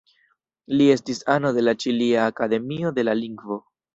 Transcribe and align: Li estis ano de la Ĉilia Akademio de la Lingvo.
Li 0.79 0.87
estis 0.93 1.19
ano 1.33 1.51
de 1.59 1.65
la 1.67 1.75
Ĉilia 1.85 2.25
Akademio 2.31 2.95
de 2.99 3.07
la 3.09 3.15
Lingvo. 3.23 3.59